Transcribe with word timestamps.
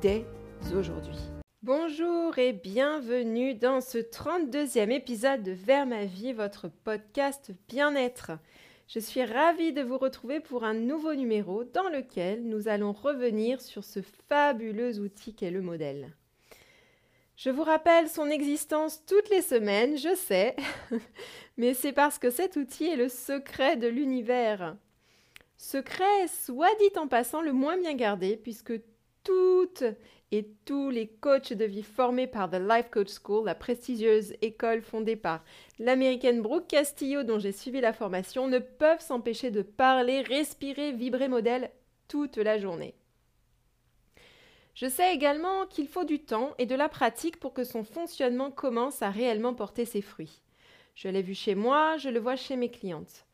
dès 0.00 0.24
aujourd'hui. 0.74 1.16
Bonjour 1.62 2.38
et 2.38 2.52
bienvenue 2.52 3.54
dans 3.54 3.80
ce 3.80 3.98
32e 3.98 4.90
épisode 4.90 5.42
de 5.42 5.52
Vers 5.52 5.86
ma 5.86 6.04
vie, 6.04 6.32
votre 6.32 6.68
podcast 6.68 7.52
bien-être. 7.68 8.32
Je 8.88 8.98
suis 8.98 9.24
ravie 9.24 9.72
de 9.72 9.82
vous 9.82 9.98
retrouver 9.98 10.40
pour 10.40 10.64
un 10.64 10.74
nouveau 10.74 11.14
numéro 11.14 11.64
dans 11.64 11.88
lequel 11.88 12.44
nous 12.44 12.68
allons 12.68 12.92
revenir 12.92 13.60
sur 13.60 13.84
ce 13.84 14.00
fabuleux 14.28 14.98
outil 14.98 15.34
qu'est 15.34 15.50
le 15.50 15.62
modèle. 15.62 16.14
Je 17.36 17.50
vous 17.50 17.64
rappelle 17.64 18.08
son 18.08 18.28
existence 18.28 19.04
toutes 19.06 19.30
les 19.30 19.42
semaines, 19.42 19.96
je 19.96 20.14
sais, 20.14 20.56
mais 21.56 21.74
c'est 21.74 21.92
parce 21.92 22.18
que 22.18 22.30
cet 22.30 22.56
outil 22.56 22.86
est 22.86 22.96
le 22.96 23.08
secret 23.08 23.76
de 23.76 23.88
l'univers. 23.88 24.76
Secret, 25.56 26.28
soit 26.28 26.74
dit 26.80 26.98
en 26.98 27.06
passant, 27.06 27.40
le 27.40 27.52
moins 27.52 27.76
bien 27.76 27.94
gardé, 27.94 28.36
puisque 28.36 28.72
toutes 29.24 29.84
et 30.30 30.48
tous 30.64 30.88
les 30.88 31.08
coachs 31.08 31.52
de 31.52 31.64
vie 31.64 31.82
formés 31.82 32.26
par 32.26 32.50
The 32.50 32.54
Life 32.54 32.90
Coach 32.90 33.10
School, 33.22 33.44
la 33.44 33.54
prestigieuse 33.54 34.34
école 34.40 34.80
fondée 34.80 35.16
par 35.16 35.44
l'américaine 35.78 36.40
Brooke 36.40 36.68
Castillo 36.68 37.22
dont 37.22 37.38
j'ai 37.38 37.52
suivi 37.52 37.80
la 37.80 37.92
formation, 37.92 38.48
ne 38.48 38.58
peuvent 38.58 39.00
s'empêcher 39.00 39.50
de 39.50 39.62
parler, 39.62 40.22
respirer, 40.22 40.92
vibrer 40.92 41.28
modèle 41.28 41.70
toute 42.08 42.38
la 42.38 42.58
journée. 42.58 42.94
Je 44.74 44.86
sais 44.86 45.14
également 45.14 45.66
qu'il 45.66 45.86
faut 45.86 46.04
du 46.04 46.20
temps 46.20 46.54
et 46.58 46.64
de 46.64 46.74
la 46.74 46.88
pratique 46.88 47.38
pour 47.38 47.52
que 47.52 47.64
son 47.64 47.84
fonctionnement 47.84 48.50
commence 48.50 49.02
à 49.02 49.10
réellement 49.10 49.52
porter 49.52 49.84
ses 49.84 50.00
fruits. 50.00 50.40
Je 50.94 51.08
l'ai 51.08 51.22
vu 51.22 51.34
chez 51.34 51.54
moi, 51.54 51.98
je 51.98 52.08
le 52.08 52.20
vois 52.20 52.36
chez 52.36 52.56
mes 52.56 52.70
clientes. 52.70 53.26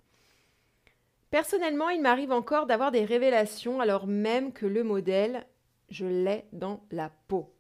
Personnellement, 1.31 1.91
il 1.91 2.01
m'arrive 2.01 2.33
encore 2.33 2.67
d'avoir 2.67 2.91
des 2.91 3.05
révélations 3.05 3.81
alors 3.81 4.07
même 4.07 4.53
que 4.53 4.67
le 4.67 4.83
modèle, 4.83 5.47
je 5.89 6.07
l'ai 6.07 6.45
dans 6.53 6.81
la 6.91 7.11
peau. 7.29 7.53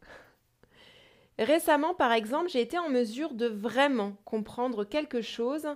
Récemment, 1.38 1.94
par 1.94 2.12
exemple, 2.12 2.48
j'ai 2.48 2.60
été 2.60 2.78
en 2.78 2.88
mesure 2.88 3.34
de 3.34 3.46
vraiment 3.46 4.16
comprendre 4.24 4.84
quelque 4.84 5.22
chose 5.22 5.68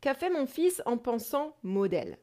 qu'a 0.00 0.14
fait 0.14 0.30
mon 0.30 0.46
fils 0.46 0.80
en 0.86 0.96
pensant 0.96 1.56
modèle. 1.62 2.18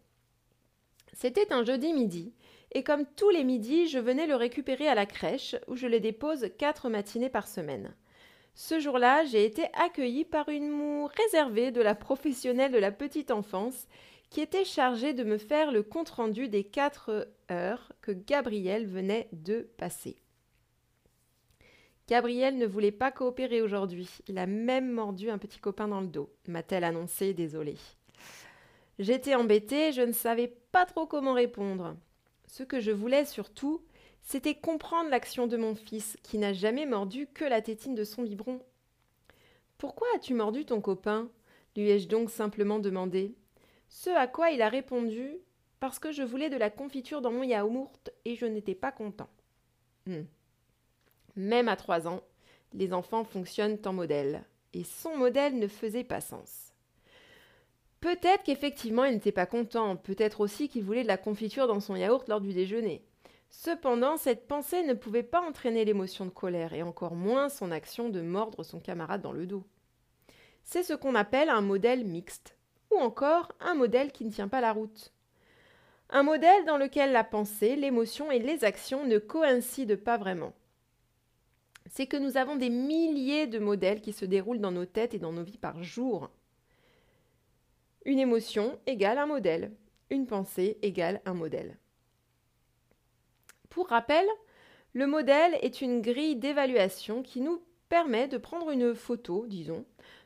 C'était 1.13 1.51
un 1.51 1.63
jeudi 1.63 1.93
midi, 1.93 2.33
et 2.71 2.83
comme 2.83 3.05
tous 3.05 3.29
les 3.29 3.43
midis, 3.43 3.87
je 3.87 3.99
venais 3.99 4.27
le 4.27 4.35
récupérer 4.35 4.87
à 4.87 4.95
la 4.95 5.05
crèche, 5.05 5.55
où 5.67 5.75
je 5.75 5.87
le 5.87 5.99
dépose 5.99 6.49
quatre 6.57 6.89
matinées 6.89 7.29
par 7.29 7.47
semaine. 7.47 7.93
Ce 8.53 8.79
jour-là, 8.79 9.25
j'ai 9.25 9.43
été 9.43 9.65
accueillie 9.73 10.23
par 10.23 10.47
une 10.47 10.69
moue 10.69 11.07
réservée 11.07 11.71
de 11.71 11.81
la 11.81 11.95
professionnelle 11.95 12.71
de 12.71 12.77
la 12.77 12.91
petite 12.91 13.31
enfance 13.31 13.87
qui 14.35 14.41
était 14.41 14.65
chargée 14.65 15.13
de 15.13 15.23
me 15.23 15.37
faire 15.37 15.71
le 15.71 15.81
compte-rendu 15.81 16.49
des 16.49 16.65
quatre 16.65 17.29
heures 17.49 17.93
que 18.01 18.11
Gabriel 18.11 18.85
venait 18.85 19.29
de 19.31 19.69
passer. 19.77 20.17
Gabriel 22.09 22.57
ne 22.57 22.65
voulait 22.65 22.91
pas 22.91 23.13
coopérer 23.13 23.61
aujourd'hui. 23.61 24.09
Il 24.27 24.37
a 24.37 24.45
même 24.45 24.91
mordu 24.91 25.29
un 25.29 25.37
petit 25.37 25.59
copain 25.59 25.87
dans 25.87 26.01
le 26.01 26.07
dos, 26.07 26.29
m'a-t-elle 26.49 26.83
annoncé, 26.83 27.33
désolée. 27.33 27.77
J'étais 28.99 29.35
embêtée, 29.35 29.93
je 29.93 30.01
ne 30.01 30.11
savais 30.11 30.53
pas 30.73 30.85
trop 30.85 31.05
comment 31.05 31.31
répondre. 31.31 31.95
Ce 32.45 32.63
que 32.63 32.81
je 32.81 32.91
voulais 32.91 33.23
surtout, 33.23 33.85
c'était 34.21 34.55
comprendre 34.55 35.09
l'action 35.09 35.47
de 35.47 35.55
mon 35.55 35.75
fils, 35.75 36.17
qui 36.23 36.39
n'a 36.39 36.51
jamais 36.51 36.85
mordu 36.85 37.27
que 37.33 37.45
la 37.45 37.61
tétine 37.61 37.95
de 37.95 38.03
son 38.03 38.23
biberon. 38.23 38.59
Pourquoi 39.77 40.07
as-tu 40.13 40.33
mordu 40.33 40.65
ton 40.65 40.81
copain? 40.81 41.29
lui 41.77 41.89
ai-je 41.89 42.09
donc 42.09 42.29
simplement 42.29 42.79
demandé. 42.79 43.33
Ce 43.97 44.09
à 44.09 44.27
quoi 44.27 44.51
il 44.51 44.61
a 44.61 44.67
répondu 44.67 45.37
Parce 45.79 45.99
que 45.99 46.11
je 46.11 46.21
voulais 46.21 46.49
de 46.49 46.57
la 46.57 46.69
confiture 46.69 47.21
dans 47.21 47.31
mon 47.31 47.43
yaourt 47.43 48.11
et 48.25 48.35
je 48.35 48.45
n'étais 48.45 48.75
pas 48.75 48.91
content. 48.91 49.29
Hmm. 50.05 50.23
Même 51.37 51.69
à 51.69 51.77
trois 51.77 52.05
ans, 52.05 52.21
les 52.73 52.91
enfants 52.91 53.23
fonctionnent 53.23 53.79
en 53.85 53.93
modèle, 53.93 54.43
et 54.73 54.83
son 54.83 55.15
modèle 55.15 55.57
ne 55.57 55.69
faisait 55.69 56.03
pas 56.03 56.19
sens. 56.19 56.73
Peut-être 58.01 58.43
qu'effectivement 58.43 59.05
il 59.05 59.13
n'était 59.13 59.31
pas 59.31 59.45
content, 59.45 59.95
peut-être 59.95 60.41
aussi 60.41 60.67
qu'il 60.67 60.83
voulait 60.83 61.03
de 61.03 61.07
la 61.07 61.17
confiture 61.17 61.67
dans 61.67 61.79
son 61.79 61.95
yaourt 61.95 62.27
lors 62.27 62.41
du 62.41 62.51
déjeuner. 62.51 63.01
Cependant, 63.49 64.17
cette 64.17 64.45
pensée 64.45 64.83
ne 64.83 64.93
pouvait 64.93 65.23
pas 65.23 65.41
entraîner 65.41 65.85
l'émotion 65.85 66.25
de 66.25 66.31
colère, 66.31 66.73
et 66.73 66.83
encore 66.83 67.15
moins 67.15 67.47
son 67.47 67.71
action 67.71 68.09
de 68.09 68.19
mordre 68.19 68.61
son 68.63 68.81
camarade 68.81 69.21
dans 69.21 69.31
le 69.31 69.47
dos. 69.47 69.63
C'est 70.65 70.83
ce 70.83 70.93
qu'on 70.93 71.15
appelle 71.15 71.47
un 71.47 71.61
modèle 71.61 72.03
mixte, 72.03 72.57
ou 72.91 72.97
encore 72.97 73.51
un 73.59 73.73
modèle 73.73 74.11
qui 74.11 74.25
ne 74.25 74.31
tient 74.31 74.47
pas 74.47 74.61
la 74.61 74.73
route. 74.73 75.11
Un 76.09 76.23
modèle 76.23 76.65
dans 76.65 76.77
lequel 76.77 77.11
la 77.11 77.23
pensée, 77.23 77.75
l'émotion 77.75 78.31
et 78.31 78.39
les 78.39 78.63
actions 78.63 79.05
ne 79.05 79.17
coïncident 79.17 79.97
pas 79.97 80.17
vraiment. 80.17 80.53
C'est 81.87 82.07
que 82.07 82.17
nous 82.17 82.37
avons 82.37 82.55
des 82.55 82.69
milliers 82.69 83.47
de 83.47 83.59
modèles 83.59 84.01
qui 84.01 84.13
se 84.13 84.25
déroulent 84.25 84.61
dans 84.61 84.71
nos 84.71 84.85
têtes 84.85 85.13
et 85.13 85.19
dans 85.19 85.33
nos 85.33 85.43
vies 85.43 85.57
par 85.57 85.83
jour. 85.83 86.29
Une 88.05 88.19
émotion 88.19 88.79
égale 88.85 89.17
un 89.17 89.25
modèle, 89.25 89.71
une 90.09 90.27
pensée 90.27 90.77
égale 90.81 91.21
un 91.25 91.33
modèle. 91.33 91.77
Pour 93.69 93.89
rappel, 93.89 94.25
le 94.93 95.07
modèle 95.07 95.57
est 95.61 95.81
une 95.81 96.01
grille 96.01 96.37
d'évaluation 96.37 97.23
qui 97.23 97.41
nous 97.41 97.61
permet 97.89 98.27
de 98.27 98.37
prendre 98.37 98.69
une 98.69 98.95
photo, 98.95 99.45
disons, 99.47 99.85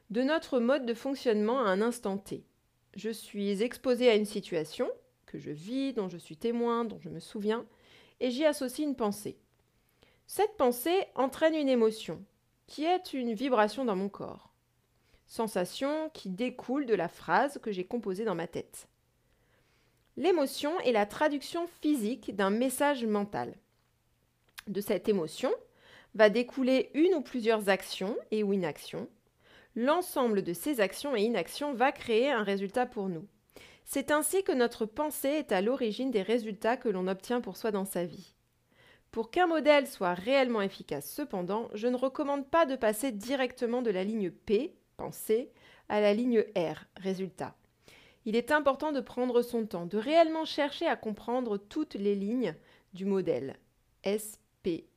de 0.10 0.24
notre 0.24 0.60
mode 0.60 0.86
de 0.86 0.94
fonctionnement 0.94 1.60
à 1.60 1.70
un 1.70 1.82
instant 1.82 2.18
T. 2.18 2.44
Je 2.96 3.12
suis 3.12 3.62
exposée 3.62 4.10
à 4.10 4.16
une 4.16 4.26
situation 4.26 4.90
que 5.28 5.38
je 5.38 5.52
vis, 5.52 5.94
dont 5.94 6.10
je 6.10 6.18
suis 6.18 6.38
témoin, 6.38 6.84
dont 6.84 7.00
je 7.00 7.10
me 7.10 7.20
souviens, 7.20 7.66
et 8.20 8.32
j'y 8.32 8.46
associe 8.46 8.88
une 8.88 8.96
pensée. 8.96 9.38
Cette 10.26 10.58
pensée 10.58 11.06
entraîne 11.16 11.56
une 11.56 11.70
émotion, 11.70 12.24
qui 12.66 12.86
est 12.86 13.14
une 13.14 13.34
vibration 13.34 13.86
dans 13.86 13.96
mon 13.96 14.10
corps. 14.10 14.52
Sensation 15.28 16.10
qui 16.14 16.30
découle 16.30 16.88
de 16.88 16.96
la 16.96 17.08
phrase 17.08 17.60
que 17.62 17.72
j'ai 17.72 17.86
composée 17.86 18.26
dans 18.26 18.36
ma 18.36 18.48
tête. 18.48 18.88
L'émotion 20.18 20.80
est 20.80 20.92
la 20.92 21.06
traduction 21.06 21.68
physique 21.82 22.36
d'un 22.36 22.50
message 22.50 23.06
mental. 23.06 23.56
De 24.68 24.82
cette 24.82 25.08
émotion 25.08 25.52
va 26.16 26.32
découler 26.32 26.90
une 26.96 27.14
ou 27.14 27.22
plusieurs 27.22 27.70
actions 27.70 28.18
et 28.32 28.44
ou 28.44 28.54
inactions. 28.54 29.08
L'ensemble 29.76 30.42
de 30.42 30.54
ces 30.54 30.82
actions 30.82 31.16
et 31.16 31.22
inactions 31.22 31.74
va 31.74 31.92
créer 31.92 32.32
un 32.32 32.44
résultat 32.44 32.86
pour 32.86 33.10
nous. 33.10 33.28
C'est 33.86 34.12
ainsi 34.12 34.44
que 34.44 34.52
notre 34.52 34.86
pensée 34.86 35.30
est 35.30 35.52
à 35.52 35.62
l'origine 35.62 36.12
des 36.12 36.22
résultats 36.22 36.78
que 36.78 36.90
l'on 36.90 37.08
obtient 37.08 37.42
pour 37.42 37.58
soi 37.58 37.72
dans 37.72 37.86
sa 37.86 38.06
vie. 38.06 38.36
Pour 39.12 39.32
qu'un 39.32 39.48
modèle 39.48 39.88
soit 39.88 40.14
réellement 40.14 40.62
efficace, 40.62 41.12
cependant, 41.12 41.70
je 41.74 41.88
ne 41.88 41.98
recommande 41.98 42.48
pas 42.48 42.66
de 42.66 42.76
passer 42.76 43.12
directement 43.12 43.82
de 43.82 43.90
la 43.90 44.04
ligne 44.04 44.30
P, 44.30 44.76
pensée, 44.98 45.52
à 45.88 46.02
la 46.02 46.14
ligne 46.14 46.46
R, 46.56 46.86
résultat 46.98 47.56
il 48.26 48.36
est 48.36 48.52
important 48.52 48.92
de 48.92 49.00
prendre 49.00 49.42
son 49.42 49.66
temps, 49.66 49.86
de 49.88 49.98
réellement 49.98 50.46
chercher 50.46 50.86
à 50.86 50.96
comprendre 50.96 51.58
toutes 51.58 51.96
les 51.96 52.14
lignes 52.16 52.54
du 52.94 53.06
modèle 53.06 53.58
S-P-E-A-R. 54.04 54.90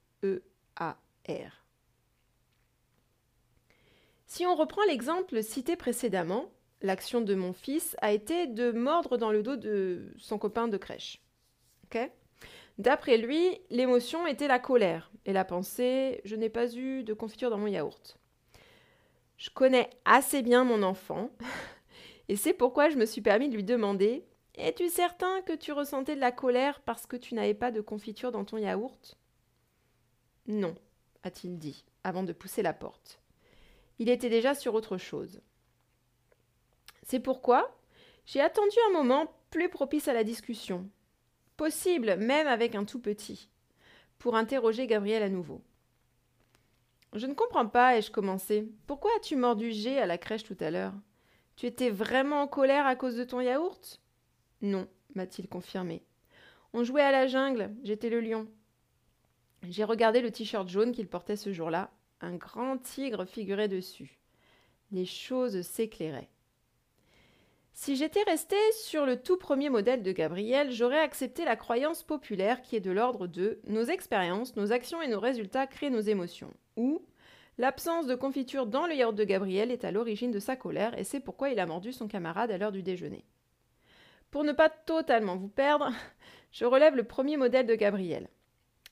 Si 4.34 4.46
on 4.46 4.54
reprend 4.54 4.80
l'exemple 4.84 5.42
cité 5.42 5.76
précédemment, 5.76 6.50
l'action 6.80 7.20
de 7.20 7.34
mon 7.34 7.52
fils 7.52 7.96
a 8.00 8.12
été 8.12 8.46
de 8.46 8.72
mordre 8.72 9.18
dans 9.18 9.30
le 9.30 9.42
dos 9.42 9.56
de 9.56 10.10
son 10.16 10.38
copain 10.38 10.68
de 10.68 10.78
crèche. 10.78 11.20
D'après 12.78 13.18
lui, 13.18 13.60
l'émotion 13.68 14.26
était 14.26 14.48
la 14.48 14.58
colère 14.58 15.12
et 15.26 15.34
la 15.34 15.44
pensée 15.44 16.22
je 16.24 16.34
n'ai 16.34 16.48
pas 16.48 16.74
eu 16.74 17.04
de 17.04 17.12
confiture 17.12 17.50
dans 17.50 17.58
mon 17.58 17.66
yaourt. 17.66 18.16
Je 19.36 19.50
connais 19.50 19.90
assez 20.06 20.40
bien 20.40 20.64
mon 20.64 20.82
enfant 20.82 21.28
et 22.30 22.36
c'est 22.36 22.54
pourquoi 22.54 22.88
je 22.88 22.96
me 22.96 23.04
suis 23.04 23.20
permis 23.20 23.50
de 23.50 23.56
lui 23.56 23.64
demander 23.64 24.24
Es-tu 24.54 24.88
certain 24.88 25.42
que 25.42 25.52
tu 25.52 25.72
ressentais 25.72 26.14
de 26.14 26.20
la 26.20 26.32
colère 26.32 26.80
parce 26.80 27.04
que 27.04 27.16
tu 27.16 27.34
n'avais 27.34 27.52
pas 27.52 27.70
de 27.70 27.82
confiture 27.82 28.32
dans 28.32 28.46
ton 28.46 28.56
yaourt? 28.56 29.18
Non, 30.46 30.74
a-t-il 31.22 31.58
dit, 31.58 31.84
avant 32.02 32.22
de 32.22 32.32
pousser 32.32 32.62
la 32.62 32.72
porte. 32.72 33.21
Il 34.02 34.08
était 34.08 34.28
déjà 34.28 34.56
sur 34.56 34.74
autre 34.74 34.96
chose. 34.98 35.40
C'est 37.04 37.20
pourquoi 37.20 37.78
j'ai 38.26 38.40
attendu 38.40 38.74
un 38.88 38.94
moment 38.94 39.32
plus 39.50 39.68
propice 39.68 40.08
à 40.08 40.12
la 40.12 40.24
discussion. 40.24 40.90
Possible, 41.56 42.16
même 42.16 42.48
avec 42.48 42.74
un 42.74 42.84
tout 42.84 42.98
petit. 42.98 43.48
pour 44.18 44.34
interroger 44.34 44.88
Gabriel 44.88 45.22
à 45.22 45.28
nouveau. 45.28 45.62
Je 47.12 47.28
ne 47.28 47.34
comprends 47.34 47.68
pas, 47.68 47.96
ai-je 47.96 48.10
commencé. 48.10 48.68
Pourquoi 48.88 49.12
as-tu 49.16 49.36
mordu 49.36 49.70
G 49.70 50.00
à 50.00 50.06
la 50.06 50.18
crèche 50.18 50.42
tout 50.42 50.56
à 50.58 50.72
l'heure? 50.72 50.94
Tu 51.54 51.66
étais 51.66 51.90
vraiment 51.90 52.42
en 52.42 52.48
colère 52.48 52.86
à 52.86 52.96
cause 52.96 53.14
de 53.14 53.22
ton 53.22 53.40
yaourt? 53.40 54.00
Non, 54.62 54.88
m'a-t-il 55.14 55.48
confirmé. 55.48 56.02
On 56.72 56.82
jouait 56.82 57.02
à 57.02 57.12
la 57.12 57.28
jungle, 57.28 57.70
j'étais 57.84 58.10
le 58.10 58.20
lion. 58.20 58.48
J'ai 59.68 59.84
regardé 59.84 60.20
le 60.20 60.32
t-shirt 60.32 60.68
jaune 60.68 60.90
qu'il 60.90 61.06
portait 61.06 61.36
ce 61.36 61.52
jour-là. 61.52 61.92
Un 62.22 62.36
grand 62.36 62.78
tigre 62.78 63.24
figurait 63.24 63.66
dessus. 63.66 64.20
Les 64.92 65.06
choses 65.06 65.62
s'éclairaient. 65.62 66.30
Si 67.72 67.96
j'étais 67.96 68.22
resté 68.22 68.56
sur 68.84 69.06
le 69.06 69.20
tout 69.20 69.36
premier 69.36 69.70
modèle 69.70 70.04
de 70.04 70.12
Gabriel, 70.12 70.70
j'aurais 70.70 71.00
accepté 71.00 71.44
la 71.44 71.56
croyance 71.56 72.04
populaire 72.04 72.62
qui 72.62 72.76
est 72.76 72.80
de 72.80 72.92
l'ordre 72.92 73.26
de 73.26 73.60
nos 73.66 73.82
expériences, 73.82 74.54
nos 74.54 74.70
actions 74.70 75.02
et 75.02 75.08
nos 75.08 75.18
résultats 75.18 75.66
créent 75.66 75.90
nos 75.90 76.00
émotions, 76.00 76.54
ou 76.76 77.04
l'absence 77.58 78.06
de 78.06 78.14
confiture 78.14 78.66
dans 78.66 78.86
le 78.86 78.94
yaourt 78.94 79.16
de 79.16 79.24
Gabriel 79.24 79.72
est 79.72 79.84
à 79.84 79.90
l'origine 79.90 80.30
de 80.30 80.38
sa 80.38 80.54
colère 80.54 80.96
et 80.96 81.04
c'est 81.04 81.18
pourquoi 81.18 81.50
il 81.50 81.58
a 81.58 81.66
mordu 81.66 81.92
son 81.92 82.06
camarade 82.06 82.52
à 82.52 82.58
l'heure 82.58 82.72
du 82.72 82.84
déjeuner. 82.84 83.24
Pour 84.30 84.44
ne 84.44 84.52
pas 84.52 84.68
totalement 84.68 85.36
vous 85.36 85.48
perdre, 85.48 85.90
je 86.52 86.66
relève 86.66 86.94
le 86.94 87.04
premier 87.04 87.36
modèle 87.36 87.66
de 87.66 87.74
Gabriel. 87.74 88.28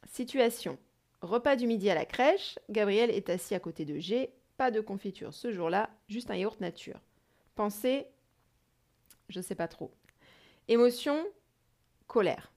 Situation. 0.06 0.78
Repas 1.22 1.56
du 1.56 1.66
midi 1.66 1.90
à 1.90 1.94
la 1.94 2.06
crèche, 2.06 2.58
Gabriel 2.70 3.10
est 3.10 3.28
assis 3.28 3.54
à 3.54 3.60
côté 3.60 3.84
de 3.84 3.98
G, 3.98 4.32
pas 4.56 4.70
de 4.70 4.80
confiture 4.80 5.34
ce 5.34 5.52
jour-là, 5.52 5.90
juste 6.08 6.30
un 6.30 6.36
yaourt 6.36 6.60
nature. 6.60 7.00
Pensée, 7.54 8.06
je 9.28 9.40
sais 9.40 9.54
pas 9.54 9.68
trop. 9.68 9.92
Émotion, 10.68 11.26
colère. 12.06 12.52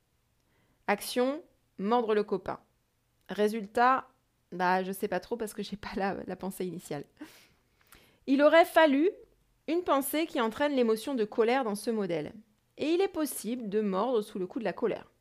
Action, 0.87 1.41
mordre 1.77 2.15
le 2.15 2.23
copain. 2.23 2.59
Résultat, 3.29 4.07
bah 4.51 4.83
je 4.83 4.91
sais 4.91 5.07
pas 5.07 5.19
trop 5.19 5.35
parce 5.35 5.53
que 5.53 5.63
j'ai 5.63 5.77
pas 5.77 5.93
la, 5.95 6.15
la 6.25 6.35
pensée 6.35 6.65
initiale. 6.65 7.03
Il 8.27 8.41
aurait 8.41 8.65
fallu 8.65 9.11
une 9.67 9.83
pensée 9.83 10.25
qui 10.25 10.39
entraîne 10.39 10.75
l'émotion 10.75 11.15
de 11.15 11.25
colère 11.25 11.63
dans 11.63 11.75
ce 11.75 11.91
modèle. 11.91 12.33
Et 12.77 12.93
il 12.93 13.01
est 13.01 13.07
possible 13.07 13.69
de 13.69 13.81
mordre 13.81 14.21
sous 14.21 14.39
le 14.39 14.47
coup 14.47 14.59
de 14.59 14.63
la 14.63 14.73
colère. 14.73 15.12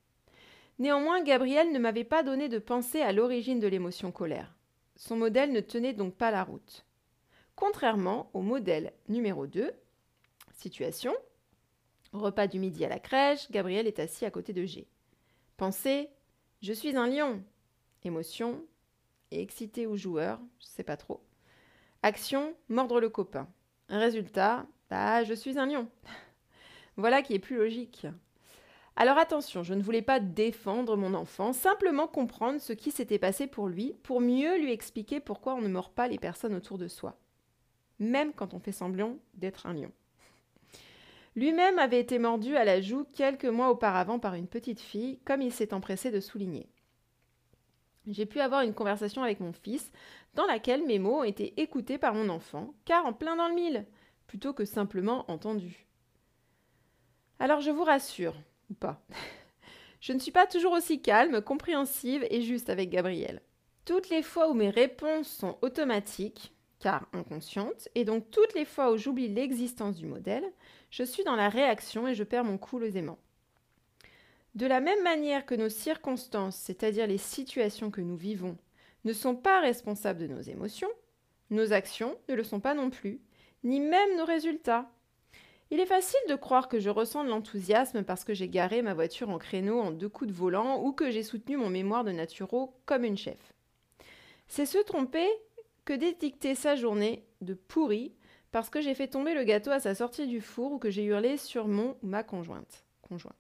Néanmoins, 0.83 1.23
Gabriel 1.23 1.71
ne 1.71 1.79
m'avait 1.79 2.03
pas 2.03 2.25
donné 2.25 2.49
de 2.49 2.59
pensée 2.59 3.03
à 3.03 3.13
l'origine 3.13 3.61
de 3.61 3.69
l'émotion 3.69 4.11
colère. 4.11 4.53
Son 4.97 5.15
modèle 5.15 5.53
ne 5.53 5.61
tenait 5.61 5.93
donc 5.93 6.17
pas 6.17 6.33
la 6.33 6.43
route. 6.43 6.85
Contrairement 7.55 8.31
au 8.35 8.41
modèle 8.43 8.93
numéro 9.09 9.47
2, 9.47 9.71
situation, 10.57 11.15
Repas 12.13 12.49
du 12.49 12.59
midi 12.59 12.85
à 12.85 12.89
la 12.89 12.99
crèche, 12.99 13.49
Gabriel 13.53 13.87
est 13.87 14.01
assis 14.01 14.25
à 14.25 14.33
côté 14.33 14.53
de 14.53 14.65
G. 14.65 14.89
Pensée, 15.57 16.11
je 16.63 16.73
suis 16.73 16.97
un 16.97 17.07
lion. 17.07 17.45
Émotion, 18.03 18.67
excité 19.31 19.87
ou 19.87 19.97
joueur, 19.97 20.41
je 20.59 20.67
sais 20.67 20.83
pas 20.83 20.97
trop. 20.97 21.23
Action, 22.03 22.57
mordre 22.69 22.99
le 22.99 23.09
copain. 23.09 23.47
Résultat, 23.89 24.67
bah, 24.91 25.23
je 25.23 25.35
suis 25.35 25.61
un 25.61 25.67
lion. 25.67 25.89
voilà 26.97 27.23
qui 27.23 27.35
est 27.35 27.39
plus 27.39 27.59
logique. 27.59 28.09
Alors 28.95 29.17
attention, 29.17 29.63
je 29.63 29.73
ne 29.75 29.83
voulais 29.83 30.03
pas 30.03 30.21
défendre 30.21 30.97
mon 30.97 31.15
enfant, 31.15 31.53
simplement 31.53 32.07
comprendre 32.07 32.61
ce 32.61 32.75
qui 32.75 32.91
s'était 32.91 33.19
passé 33.19 33.47
pour 33.47 33.69
lui, 33.69 33.95
pour 34.03 34.21
mieux 34.21 34.59
lui 34.59 34.71
expliquer 34.71 35.19
pourquoi 35.19 35.55
on 35.55 35.63
ne 35.63 35.69
mord 35.69 35.91
pas 35.91 36.09
les 36.09 36.19
personnes 36.19 36.55
autour 36.55 36.77
de 36.77 36.89
soi, 36.89 37.19
même 37.99 38.33
quand 38.35 38.53
on 38.53 38.61
fait 38.61 38.73
semblant 38.73 39.17
d'être 39.35 39.67
un 39.67 39.73
lion. 39.73 39.93
Lui-même 41.35 41.79
avait 41.79 42.01
été 42.01 42.19
mordu 42.19 42.57
à 42.57 42.65
la 42.65 42.83
joue 42.83 43.07
quelques 43.15 43.47
mois 43.47 43.71
auparavant 43.71 44.19
par 44.19 44.35
une 44.35 44.47
petite 44.47 44.81
fille, 44.81 45.19
comme 45.25 45.41
il 45.41 45.53
s'est 45.53 45.73
empressé 45.73 46.11
de 46.11 46.21
souligner. 46.21 46.69
J'ai 48.07 48.27
pu 48.27 48.41
avoir 48.41 48.63
une 48.63 48.75
conversation 48.75 49.23
avec 49.23 49.41
mon 49.41 49.53
fils, 49.53 49.91
dans 50.35 50.45
laquelle 50.45 50.85
mes 50.85 50.99
mots 50.99 51.21
ont 51.21 51.25
été 51.25 51.59
écoutés 51.61 51.97
par 51.97 52.13
mon 52.13 52.29
enfant, 52.29 52.75
car 52.85 53.07
en 53.07 53.15
plein 53.15 53.37
dans 53.37 53.49
le 53.49 53.55
mille, 53.55 53.87
plutôt 54.27 54.53
que 54.53 54.67
simplement 54.67 55.25
entendus. 55.31 55.87
Alors 57.39 57.61
je 57.61 57.71
vous 57.71 57.85
rassure, 57.85 58.35
je 60.01 60.13
ne 60.13 60.19
suis 60.19 60.33
pas 60.33 60.47
toujours 60.47 60.73
aussi 60.73 61.01
calme, 61.01 61.41
compréhensive 61.41 62.27
et 62.31 62.43
juste 62.43 62.71
avec 62.71 62.91
Gabriel. 62.91 63.41
Toutes 63.85 64.11
les 64.11 64.23
fois 64.23 64.49
où 64.49 64.55
mes 64.55 64.71
réponses 64.71 65.29
sont 65.29 65.59
automatiques, 65.63 66.53
car 66.79 67.07
inconscientes, 67.13 67.89
et 67.95 68.05
donc 68.05 68.31
toutes 68.31 68.55
les 68.55 68.65
fois 68.65 68.93
où 68.93 68.97
j'oublie 68.97 69.29
l'existence 69.29 69.97
du 69.97 70.07
modèle, 70.07 70.45
je 70.91 71.05
suis 71.05 71.25
dans 71.25 71.37
la 71.37 71.49
réaction 71.49 72.09
et 72.09 72.15
je 72.15 72.25
perds 72.25 72.45
mon 72.45 72.59
cool 72.59 72.85
aisément. 72.85 73.19
De 74.55 74.67
la 74.67 74.81
même 74.81 75.03
manière 75.03 75.47
que 75.47 75.55
nos 75.55 75.71
circonstances, 75.71 76.57
c'est-à-dire 76.57 77.07
les 77.07 77.19
situations 77.19 77.91
que 77.91 78.01
nous 78.01 78.17
vivons, 78.17 78.59
ne 79.05 79.13
sont 79.13 79.35
pas 79.35 79.61
responsables 79.61 80.21
de 80.21 80.27
nos 80.27 80.43
émotions, 80.43 80.91
nos 81.51 81.73
actions 81.73 82.17
ne 82.29 82.35
le 82.35 82.45
sont 82.45 82.61
pas 82.61 82.75
non 82.75 82.91
plus, 82.91 83.21
ni 83.65 83.81
même 83.81 84.17
nos 84.17 84.25
résultats. 84.25 84.91
Il 85.73 85.81
est 85.81 85.87
facile 85.87 86.21
de 86.29 86.35
croire 86.35 86.69
que 86.69 86.79
je 86.79 86.91
ressens 86.91 87.25
de 87.25 87.31
l'enthousiasme 87.31 88.03
parce 88.03 88.25
que 88.25 88.35
j'ai 88.35 88.47
garé 88.47 88.83
ma 88.83 88.93
voiture 88.93 89.31
en 89.31 89.39
créneau 89.39 89.81
en 89.81 89.91
deux 89.91 90.11
coups 90.11 90.29
de 90.29 90.37
volant 90.37 90.83
ou 90.83 90.93
que 90.93 91.11
j'ai 91.11 91.23
soutenu 91.23 91.57
mon 91.57 91.71
mémoire 91.71 92.05
de 92.05 92.13
naturo 92.13 92.77
comme 92.85 93.05
une 93.05 93.17
chef. 93.17 93.55
C'est 94.49 94.67
se 94.67 94.77
tromper 94.77 95.27
que 95.87 95.95
d'édicter 95.95 96.55
sa 96.55 96.77
journée 96.77 97.25
de 97.41 97.55
pourri 97.55 98.13
parce 98.51 98.69
que 98.69 98.83
j'ai 98.83 98.93
fait 98.93 99.09
tomber 99.09 99.33
le 99.33 99.45
gâteau 99.45 99.71
à 99.71 99.81
sa 99.81 99.95
sortie 99.95 100.27
du 100.27 100.43
four 100.43 100.73
ou 100.73 100.79
que 100.79 100.91
j'ai 100.91 101.05
hurlé 101.05 101.39
sur 101.39 101.69
mon 101.69 101.97
ou 102.03 102.07
ma 102.07 102.23
conjointe. 102.23 102.85
Conjoint. 103.01 103.33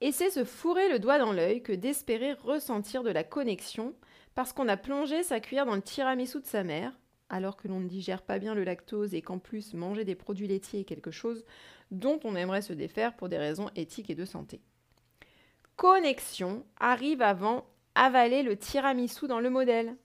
Et 0.00 0.12
c'est 0.12 0.30
se 0.30 0.44
fourrer 0.44 0.88
le 0.88 1.00
doigt 1.00 1.18
dans 1.18 1.32
l'œil 1.32 1.64
que 1.64 1.72
d'espérer 1.72 2.34
ressentir 2.34 3.02
de 3.02 3.10
la 3.10 3.24
connexion 3.24 3.92
parce 4.36 4.52
qu'on 4.52 4.68
a 4.68 4.76
plongé 4.76 5.24
sa 5.24 5.40
cuillère 5.40 5.66
dans 5.66 5.74
le 5.74 5.82
tiramisu 5.82 6.40
de 6.40 6.46
sa 6.46 6.62
mère, 6.62 6.92
alors 7.30 7.56
que 7.56 7.68
l'on 7.68 7.80
ne 7.80 7.88
digère 7.88 8.22
pas 8.22 8.38
bien 8.38 8.54
le 8.54 8.64
lactose 8.64 9.14
et 9.14 9.22
qu'en 9.22 9.38
plus 9.38 9.74
manger 9.74 10.04
des 10.04 10.14
produits 10.14 10.48
laitiers 10.48 10.80
est 10.80 10.84
quelque 10.84 11.10
chose 11.10 11.44
dont 11.90 12.20
on 12.24 12.36
aimerait 12.36 12.62
se 12.62 12.72
défaire 12.72 13.16
pour 13.16 13.28
des 13.28 13.38
raisons 13.38 13.70
éthiques 13.76 14.10
et 14.10 14.14
de 14.14 14.24
santé. 14.24 14.60
Connexion 15.76 16.64
arrive 16.78 17.22
avant 17.22 17.66
avaler 17.94 18.42
le 18.42 18.56
tiramisu 18.56 19.26
dans 19.26 19.40
le 19.40 19.50
modèle 19.50 19.96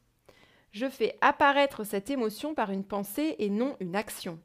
je 0.74 0.90
fais 0.90 1.16
apparaître 1.22 1.84
cette 1.84 2.10
émotion 2.10 2.56
par 2.56 2.72
une 2.72 2.84
pensée 2.84 3.36
et 3.38 3.50
non 3.50 3.78
une 3.80 3.96
action. 3.96 4.40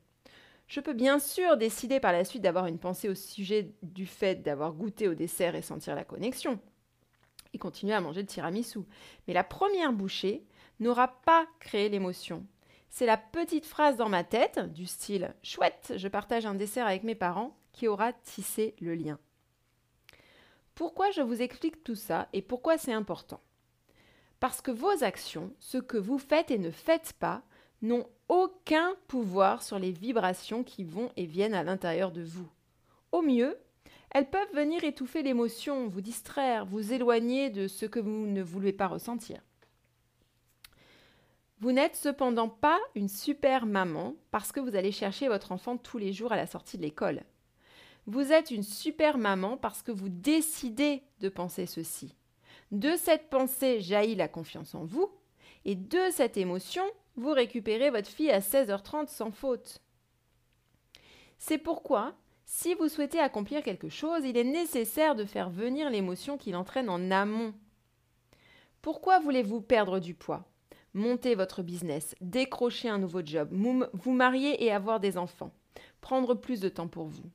Je 0.67 0.81
peux 0.81 0.93
bien 0.93 1.19
sûr 1.19 1.57
décider 1.57 2.01
par 2.01 2.13
la 2.13 2.27
suite 2.27 2.43
d'avoir 2.43 2.67
une 2.67 2.79
pensée 2.79 3.09
au 3.09 3.15
sujet 3.15 3.73
du 3.83 4.05
fait 4.05 4.43
d'avoir 4.43 4.75
goûté 4.75 5.09
au 5.09 5.15
dessert 5.15 5.55
et 5.55 5.63
sentir 5.63 5.95
la 5.95 6.05
connexion, 6.05 6.61
et 7.55 7.59
continuer 7.59 7.95
à 7.95 8.03
manger 8.03 8.21
le 8.21 8.27
tiramisu. 8.27 8.81
Mais 9.27 9.33
la 9.33 9.43
première 9.43 9.95
bouchée 9.95 10.45
n'aura 10.81 11.09
pas 11.23 11.47
créé 11.61 11.89
l'émotion. 11.89 12.45
C'est 12.91 13.07
la 13.07 13.17
petite 13.17 13.67
phrase 13.67 13.97
dans 13.97 14.09
ma 14.09 14.25
tête, 14.25 14.59
du 14.73 14.87
style 14.87 15.35
Chouette, 15.43 15.93
je 15.97 16.09
partage 16.09 16.47
un 16.47 16.55
dessert 16.55 16.87
avec 16.87 17.05
mes 17.05 17.15
parents, 17.15 17.57
qui 17.73 17.87
aura 17.87 18.13
tissé 18.13 18.75
le 18.81 18.95
lien. 18.95 19.19
Pourquoi 20.75 21.11
je 21.11 21.21
vous 21.21 21.43
explique 21.43 21.85
tout 21.85 21.95
ça 21.95 22.29
et 22.33 22.43
pourquoi 22.43 22.79
c'est 22.79 22.93
important? 22.93 23.41
Parce 24.41 24.61
que 24.61 24.71
vos 24.71 25.03
actions, 25.03 25.53
ce 25.59 25.79
que 25.79 25.97
vous 25.97 26.19
faites 26.19 26.51
et 26.51 26.59
ne 26.59 26.71
faites 26.71 27.15
pas, 27.15 27.43
n'ont 27.83 28.07
aucun 28.29 28.95
pouvoir 29.07 29.63
sur 29.63 29.79
les 29.79 29.91
vibrations 29.91 30.63
qui 30.65 30.85
vont 30.85 31.11
et 31.17 31.27
viennent 31.27 31.55
à 31.55 31.65
l'intérieur 31.65 32.13
de 32.13 32.23
vous. 32.23 32.49
Au 33.13 33.23
mieux, 33.23 33.57
elles 34.11 34.31
peuvent 34.31 34.55
venir 34.55 34.85
étouffer 34.85 35.23
l'émotion, 35.23 35.89
vous 35.89 36.01
distraire, 36.01 36.65
vous 36.65 36.93
éloigner 36.93 37.51
de 37.51 37.69
ce 37.69 37.87
que 37.87 38.01
vous 38.01 38.27
ne 38.27 38.43
voulez 38.43 38.73
pas 38.73 38.87
ressentir. 38.87 39.41
Vous 41.61 41.73
n'êtes 41.73 41.97
cependant 41.97 42.49
pas 42.49 42.79
une 42.95 43.09
super 43.09 43.67
maman 43.67 44.15
parce 44.31 44.53
que 44.53 44.61
vous 44.61 44.77
allez 44.77 44.93
chercher 44.93 45.27
votre 45.27 45.51
enfant 45.51 45.77
tous 45.77 45.99
les 45.99 46.13
jours 46.13 46.33
à 46.33 46.37
la 46.37 46.47
sortie 46.47 46.77
de 46.77 46.83
l'école. 46.83 47.25
Vous 48.07 48.33
êtes 48.33 48.53
une 48.53 48.63
super 48.63 49.19
maman 49.19 49.57
parce 49.57 49.83
que 49.83 49.91
vous 49.91 50.09
décidez 50.09 51.03
de 51.21 51.29
penser 51.29 51.67
ceci. 51.67 52.15
De 52.71 52.97
cette 52.97 53.29
pensée 53.29 53.81
jaillit 53.81 54.15
la 54.15 54.29
confiance 54.29 54.75
en 54.75 54.85
vous, 54.85 55.11
et 55.65 55.75
de 55.75 56.01
cette 56.13 56.37
émotion, 56.37 56.85
vous 57.17 57.33
récupérez 57.33 57.91
votre 57.91 58.09
fille 58.09 58.31
à 58.31 58.41
16h30 58.41 59.09
sans 59.09 59.33
faute. 59.33 59.81
C'est 61.39 61.59
pourquoi, 61.59 62.15
si 62.45 62.75
vous 62.75 62.89
souhaitez 62.89 63.19
accomplir 63.19 63.63
quelque 63.63 63.89
chose, 63.89 64.25
il 64.25 64.37
est 64.37 64.45
nécessaire 64.45 65.17
de 65.17 65.25
faire 65.25 65.51
venir 65.51 65.91
l'émotion 65.91 66.39
qui 66.39 66.53
l'entraîne 66.53 66.89
en 66.89 67.11
amont. 67.11 67.53
Pourquoi 68.81 69.19
voulez-vous 69.19 69.61
perdre 69.61 69.99
du 69.99 70.15
poids? 70.15 70.45
Monter 70.99 71.37
votre 71.37 71.63
business, 71.63 72.17
décrocher 72.21 72.89
un 72.89 72.99
nouveau 72.99 73.23
job, 73.25 73.51
vous 73.53 74.13
marier 74.13 74.65
et 74.65 74.73
avoir 74.73 74.99
des 74.99 75.17
enfants, 75.17 75.53
prendre 76.01 76.35
plus 76.35 76.59
de 76.59 76.69
temps 76.69 76.89
pour 76.89 77.07
vous. 77.07 77.31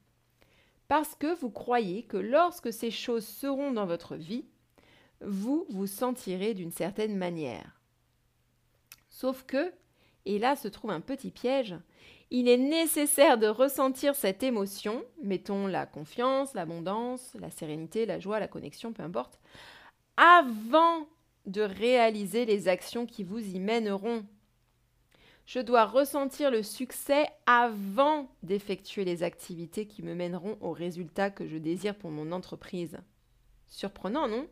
Parce 0.89 1.15
que 1.15 1.33
vous 1.39 1.49
croyez 1.49 2.03
que 2.03 2.17
lorsque 2.17 2.73
ces 2.73 2.91
choses 2.91 3.25
seront 3.25 3.71
dans 3.71 3.85
votre 3.85 4.17
vie, 4.17 4.43
vous 5.21 5.65
vous 5.69 5.87
sentirez 5.87 6.53
d'une 6.53 6.73
certaine 6.73 7.15
manière. 7.15 7.79
Sauf 9.09 9.43
que, 9.43 9.71
et 10.25 10.39
là 10.39 10.57
se 10.57 10.67
trouve 10.67 10.91
un 10.91 10.99
petit 10.99 11.31
piège, 11.31 11.73
il 12.31 12.49
est 12.49 12.57
nécessaire 12.57 13.37
de 13.37 13.47
ressentir 13.47 14.13
cette 14.13 14.43
émotion, 14.43 15.05
mettons 15.21 15.67
la 15.67 15.85
confiance, 15.85 16.53
l'abondance, 16.53 17.33
la 17.39 17.49
sérénité, 17.49 18.05
la 18.05 18.19
joie, 18.19 18.41
la 18.41 18.49
connexion, 18.49 18.91
peu 18.91 19.03
importe, 19.03 19.39
avant 20.17 21.07
de 21.45 21.61
réaliser 21.61 22.45
les 22.45 22.67
actions 22.67 23.05
qui 23.05 23.23
vous 23.23 23.39
y 23.39 23.59
mèneront. 23.59 24.25
Je 25.45 25.59
dois 25.59 25.85
ressentir 25.85 26.51
le 26.51 26.63
succès 26.63 27.27
avant 27.45 28.29
d'effectuer 28.43 29.03
les 29.03 29.23
activités 29.23 29.85
qui 29.85 30.01
me 30.01 30.15
mèneront 30.15 30.57
au 30.61 30.71
résultat 30.71 31.29
que 31.29 31.47
je 31.47 31.57
désire 31.57 31.95
pour 31.95 32.11
mon 32.11 32.31
entreprise. 32.31 32.97
Surprenant, 33.67 34.27
non? 34.27 34.47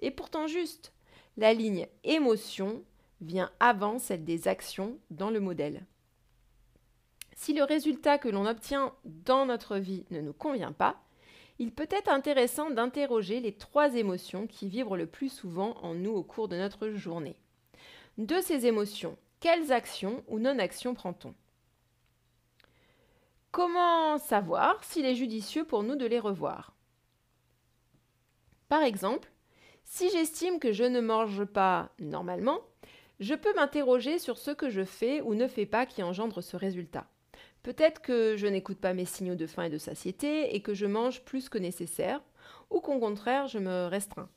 Et 0.00 0.10
pourtant 0.10 0.46
juste, 0.46 0.92
la 1.38 1.54
ligne 1.54 1.86
émotion 2.04 2.82
vient 3.22 3.50
avant 3.60 3.98
celle 3.98 4.24
des 4.24 4.48
actions 4.48 4.98
dans 5.10 5.30
le 5.30 5.40
modèle. 5.40 5.86
Si 7.34 7.54
le 7.54 7.64
résultat 7.64 8.18
que 8.18 8.28
l'on 8.28 8.46
obtient 8.46 8.94
dans 9.04 9.46
notre 9.46 9.76
vie 9.76 10.04
ne 10.10 10.20
nous 10.20 10.32
convient 10.32 10.72
pas, 10.72 11.02
il 11.58 11.72
peut 11.72 11.88
être 11.90 12.10
intéressant 12.10 12.70
d'interroger 12.70 13.40
les 13.40 13.52
trois 13.52 13.94
émotions 13.94 14.46
qui 14.46 14.68
vibrent 14.68 14.96
le 14.96 15.06
plus 15.06 15.30
souvent 15.30 15.76
en 15.82 15.94
nous 15.94 16.12
au 16.12 16.22
cours 16.22 16.48
de 16.48 16.56
notre 16.56 16.90
journée. 16.90 17.36
De 18.18 18.40
ces 18.40 18.66
émotions, 18.66 19.16
quelles 19.40 19.72
actions 19.72 20.22
ou 20.28 20.38
non-actions 20.38 20.94
prend-on? 20.94 21.34
Comment 23.50 24.18
savoir 24.18 24.84
s'il 24.84 25.06
est 25.06 25.14
judicieux 25.14 25.64
pour 25.64 25.82
nous 25.82 25.96
de 25.96 26.06
les 26.06 26.18
revoir? 26.18 26.74
Par 28.68 28.82
exemple, 28.82 29.30
si 29.84 30.10
j'estime 30.10 30.58
que 30.58 30.72
je 30.72 30.84
ne 30.84 31.00
mange 31.00 31.44
pas 31.44 31.90
normalement, 31.98 32.60
je 33.20 33.34
peux 33.34 33.54
m'interroger 33.54 34.18
sur 34.18 34.36
ce 34.36 34.50
que 34.50 34.68
je 34.68 34.84
fais 34.84 35.22
ou 35.22 35.34
ne 35.34 35.46
fais 35.46 35.64
pas 35.64 35.86
qui 35.86 36.02
engendre 36.02 36.42
ce 36.42 36.56
résultat. 36.56 37.06
Peut-être 37.66 38.00
que 38.00 38.36
je 38.36 38.46
n'écoute 38.46 38.78
pas 38.78 38.94
mes 38.94 39.06
signaux 39.06 39.34
de 39.34 39.48
faim 39.48 39.64
et 39.64 39.70
de 39.70 39.76
satiété 39.76 40.54
et 40.54 40.62
que 40.62 40.72
je 40.72 40.86
mange 40.86 41.22
plus 41.22 41.48
que 41.48 41.58
nécessaire, 41.58 42.22
ou 42.70 42.78
qu'au 42.78 43.00
contraire 43.00 43.48
je 43.48 43.58
me 43.58 43.88
restreins. 43.88 44.28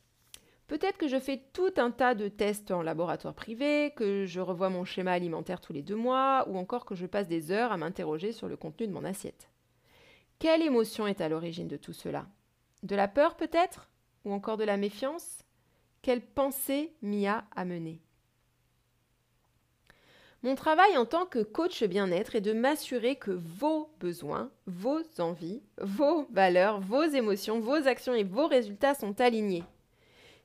Peut-être 0.65 0.97
que 0.97 1.07
je 1.07 1.19
fais 1.19 1.43
tout 1.53 1.71
un 1.77 1.91
tas 1.91 2.15
de 2.15 2.27
tests 2.27 2.71
en 2.71 2.81
laboratoire 2.81 3.35
privé, 3.35 3.93
que 3.95 4.25
je 4.25 4.39
revois 4.39 4.71
mon 4.71 4.83
schéma 4.83 5.11
alimentaire 5.11 5.61
tous 5.61 5.73
les 5.73 5.83
deux 5.83 5.95
mois, 5.95 6.49
ou 6.49 6.57
encore 6.57 6.85
que 6.85 6.95
je 6.95 7.05
passe 7.05 7.27
des 7.27 7.51
heures 7.51 7.71
à 7.71 7.77
m'interroger 7.77 8.31
sur 8.31 8.47
le 8.47 8.57
contenu 8.57 8.87
de 8.87 8.93
mon 8.93 9.05
assiette. 9.05 9.51
Quelle 10.39 10.63
émotion 10.63 11.05
est 11.05 11.21
à 11.21 11.29
l'origine 11.29 11.67
de 11.67 11.77
tout 11.77 11.93
cela? 11.93 12.25
De 12.81 12.95
la 12.95 13.07
peur 13.07 13.35
peut-être? 13.35 13.91
Ou 14.25 14.33
encore 14.33 14.57
de 14.57 14.63
la 14.63 14.77
méfiance? 14.77 15.43
Quelle 16.01 16.25
pensée 16.25 16.95
m'y 17.03 17.27
a 17.27 17.45
amené 17.55 18.01
mon 20.41 20.55
travail 20.55 20.97
en 20.97 21.05
tant 21.05 21.25
que 21.25 21.39
coach 21.39 21.83
bien-être 21.83 22.35
est 22.35 22.41
de 22.41 22.53
m'assurer 22.53 23.17
que 23.17 23.31
vos 23.31 23.89
besoins, 23.99 24.49
vos 24.67 25.01
envies, 25.17 25.61
vos 25.81 26.27
valeurs, 26.31 26.79
vos 26.79 27.03
émotions, 27.03 27.59
vos 27.59 27.87
actions 27.87 28.13
et 28.13 28.23
vos 28.23 28.47
résultats 28.47 28.95
sont 28.95 29.19
alignés. 29.19 29.63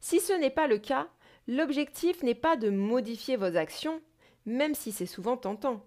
Si 0.00 0.18
ce 0.18 0.32
n'est 0.32 0.50
pas 0.50 0.66
le 0.66 0.78
cas, 0.78 1.08
l'objectif 1.46 2.22
n'est 2.22 2.34
pas 2.34 2.56
de 2.56 2.70
modifier 2.70 3.36
vos 3.36 3.56
actions, 3.56 4.00
même 4.46 4.74
si 4.74 4.90
c'est 4.90 5.06
souvent 5.06 5.36
tentant. 5.36 5.84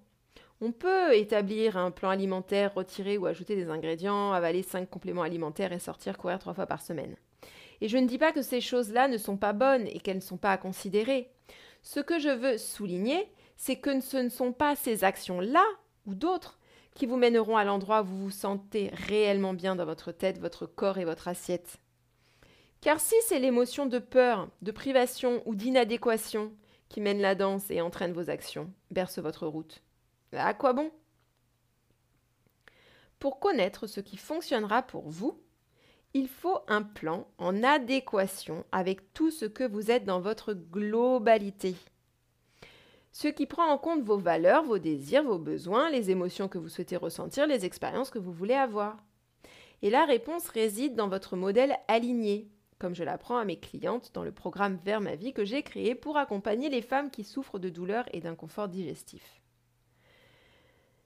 On 0.62 0.72
peut 0.72 1.16
établir 1.16 1.78
un 1.78 1.92
plan 1.92 2.10
alimentaire, 2.10 2.74
retirer 2.74 3.18
ou 3.18 3.26
ajouter 3.26 3.56
des 3.56 3.70
ingrédients, 3.70 4.32
avaler 4.32 4.64
5 4.64 4.90
compléments 4.90 5.22
alimentaires 5.22 5.74
et 5.74 5.80
sortir 5.80 6.18
courir 6.18 6.40
trois 6.40 6.54
fois 6.54 6.66
par 6.66 6.82
semaine. 6.82 7.16
Et 7.82 7.90
je 7.90 7.98
ne 7.98 8.08
dis 8.08 8.18
pas 8.18 8.32
que 8.32 8.42
ces 8.42 8.62
choses-là 8.62 9.08
ne 9.08 9.18
sont 9.18 9.38
pas 9.38 9.54
bonnes 9.54 9.86
et 9.86 10.00
qu'elles 10.00 10.18
ne 10.18 10.22
sont 10.22 10.38
pas 10.38 10.52
à 10.52 10.58
considérer. 10.58 11.30
Ce 11.84 12.00
que 12.00 12.18
je 12.18 12.30
veux 12.30 12.58
souligner, 12.58 13.30
c'est 13.58 13.78
que 13.78 14.00
ce 14.00 14.18
ne 14.18 14.30
sont 14.30 14.54
pas 14.54 14.76
ces 14.76 15.04
actions-là 15.04 15.66
ou 16.06 16.16
d'autres 16.16 16.60
qui 16.94 17.06
vous 17.06 17.18
mèneront 17.18 17.58
à 17.58 17.64
l'endroit 17.64 18.02
où 18.02 18.06
vous 18.06 18.24
vous 18.26 18.32
sentez 18.32 18.90
réellement 18.94 19.54
bien 19.54 19.76
dans 19.76 19.86
votre 19.86 20.12
tête, 20.12 20.40
votre 20.40 20.66
corps 20.66 20.98
et 20.98 21.06
votre 21.06 21.28
assiette. 21.28 21.78
Car 22.82 23.00
si 23.00 23.16
c'est 23.26 23.40
l'émotion 23.40 23.86
de 23.86 24.00
peur, 24.00 24.50
de 24.62 24.72
privation 24.72 25.42
ou 25.46 25.56
d'inadéquation 25.56 26.54
qui 26.90 27.02
mène 27.02 27.20
la 27.20 27.36
danse 27.36 27.70
et 27.70 27.82
entraîne 27.82 28.14
vos 28.14 28.30
actions, 28.30 28.72
berce 28.92 29.20
votre 29.20 29.48
route, 29.48 29.84
à 30.32 30.54
quoi 30.54 30.74
bon? 30.74 30.92
Pour 33.20 33.40
connaître 33.40 33.88
ce 33.88 34.00
qui 34.00 34.18
fonctionnera 34.18 34.84
pour 34.84 35.10
vous, 35.10 35.42
il 36.14 36.28
faut 36.28 36.60
un 36.68 36.84
plan 36.84 37.28
en 37.38 37.64
adéquation 37.64 38.64
avec 38.72 39.14
tout 39.14 39.32
ce 39.32 39.46
que 39.46 39.64
vous 39.64 39.92
êtes 39.92 40.06
dans 40.06 40.22
votre 40.22 40.54
globalité 40.54 41.76
ce 43.12 43.28
qui 43.28 43.46
prend 43.46 43.68
en 43.68 43.78
compte 43.78 44.04
vos 44.04 44.18
valeurs, 44.18 44.64
vos 44.64 44.80
désirs, 44.80 45.24
vos 45.24 45.40
besoins, 45.40 45.90
les 45.90 46.12
émotions 46.12 46.48
que 46.48 46.58
vous 46.58 46.70
souhaitez 46.70 46.98
ressentir, 46.98 47.48
les 47.48 47.66
expériences 47.66 48.12
que 48.12 48.20
vous 48.20 48.32
voulez 48.32 48.54
avoir. 48.54 48.98
Et 49.82 49.90
la 49.90 50.06
réponse 50.06 50.50
réside 50.50 50.96
dans 50.96 51.08
votre 51.08 51.36
modèle 51.36 51.78
aligné, 51.88 52.50
comme 52.80 52.96
je 52.96 53.04
l'apprends 53.04 53.38
à 53.38 53.46
mes 53.46 53.60
clientes 53.60 54.12
dans 54.14 54.24
le 54.24 54.32
programme 54.32 54.80
Vers 54.84 55.02
ma 55.02 55.16
vie 55.16 55.34
que 55.34 55.46
j'ai 55.46 55.64
créé 55.64 55.96
pour 55.96 56.18
accompagner 56.18 56.70
les 56.70 56.82
femmes 56.82 57.12
qui 57.12 57.24
souffrent 57.24 57.60
de 57.60 57.70
douleurs 57.70 58.06
et 58.14 58.20
d'inconfort 58.20 58.68
digestif. 58.68 59.42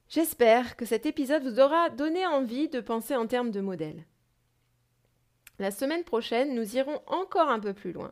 J'espère 0.10 0.76
que 0.76 0.86
cet 0.86 1.06
épisode 1.06 1.44
vous 1.44 1.62
aura 1.62 1.90
donné 1.90 2.26
envie 2.28 2.68
de 2.68 2.82
penser 2.82 3.16
en 3.16 3.28
termes 3.28 3.52
de 3.52 3.62
modèle. 3.62 4.06
La 5.60 5.72
semaine 5.72 6.04
prochaine, 6.04 6.54
nous 6.54 6.76
irons 6.76 7.00
encore 7.08 7.50
un 7.50 7.60
peu 7.60 7.74
plus 7.74 7.94
loin 7.94 8.12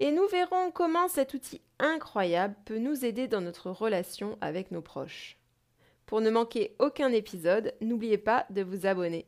et 0.00 0.12
nous 0.12 0.26
verrons 0.28 0.70
comment 0.72 1.08
cet 1.08 1.34
outil 1.34 1.60
incroyable 1.78 2.56
peut 2.64 2.78
nous 2.78 3.04
aider 3.04 3.28
dans 3.28 3.42
notre 3.42 3.70
relation 3.70 4.36
avec 4.40 4.70
nos 4.70 4.80
proches. 4.80 5.36
Pour 6.06 6.20
ne 6.20 6.30
manquer 6.30 6.74
aucun 6.78 7.12
épisode, 7.12 7.74
n'oubliez 7.80 8.18
pas 8.18 8.46
de 8.50 8.62
vous 8.62 8.86
abonner. 8.86 9.26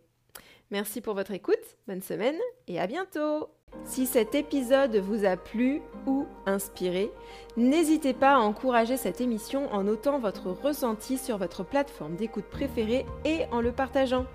Merci 0.71 1.02
pour 1.02 1.14
votre 1.14 1.33
écoute, 1.33 1.76
bonne 1.87 2.00
semaine 2.00 2.38
et 2.67 2.81
à 2.81 2.87
bientôt 2.87 3.50
Si 3.85 4.07
cet 4.07 4.35
épisode 4.35 4.97
vous 4.97 5.26
a 5.26 5.37
plu 5.37 5.83
ou 6.07 6.26
inspiré, 6.47 7.11
n'hésitez 7.59 8.14
pas 8.14 8.37
à 8.37 8.41
encourager 8.41 8.97
cette 8.97 9.21
émission 9.21 9.71
en 9.73 9.85
notant 9.85 10.19
votre 10.19 10.50
ressenti 10.50 11.19
sur 11.19 11.37
votre 11.37 11.62
plateforme 11.62 12.17
d'écoute 12.17 12.47
préférée 12.47 13.05
et 13.26 13.45
en 13.52 13.61
le 13.61 13.73
partageant. 13.73 14.26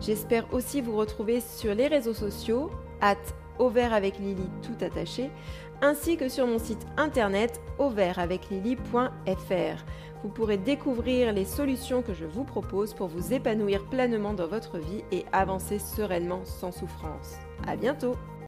J'espère 0.00 0.52
aussi 0.52 0.82
vous 0.82 0.96
retrouver 0.96 1.40
sur 1.40 1.74
les 1.74 1.88
réseaux 1.88 2.14
sociaux, 2.14 2.70
at 3.00 3.16
au 3.58 3.72
avec 3.76 4.18
Lily 4.18 4.48
tout 4.62 4.84
attaché, 4.84 5.30
ainsi 5.82 6.16
que 6.16 6.28
sur 6.28 6.46
mon 6.46 6.58
site 6.58 6.86
internet 6.96 7.60
auvertaveclily.fr. 7.78 9.84
Vous 10.22 10.30
pourrez 10.30 10.56
découvrir 10.56 11.32
les 11.32 11.44
solutions 11.44 12.02
que 12.02 12.14
je 12.14 12.24
vous 12.24 12.44
propose 12.44 12.94
pour 12.94 13.08
vous 13.08 13.32
épanouir 13.32 13.84
pleinement 13.84 14.34
dans 14.34 14.48
votre 14.48 14.78
vie 14.78 15.04
et 15.12 15.24
avancer 15.32 15.78
sereinement 15.78 16.44
sans 16.44 16.72
souffrance. 16.72 17.36
À 17.66 17.76
bientôt! 17.76 18.16